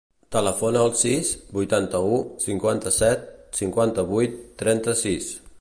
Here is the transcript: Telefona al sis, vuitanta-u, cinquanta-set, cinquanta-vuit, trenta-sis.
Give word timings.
Telefona 0.35 0.79
al 0.85 0.93
sis, 1.01 1.29
vuitanta-u, 1.57 2.17
cinquanta-set, 2.47 3.31
cinquanta-vuit, 3.61 4.45
trenta-sis. 4.65 5.35